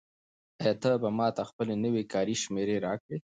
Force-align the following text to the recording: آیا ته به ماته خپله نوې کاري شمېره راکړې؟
آیا 0.59 0.73
ته 0.81 0.89
به 1.01 1.09
ماته 1.17 1.43
خپله 1.49 1.73
نوې 1.83 2.03
کاري 2.13 2.35
شمېره 2.43 2.75
راکړې؟ 2.85 3.17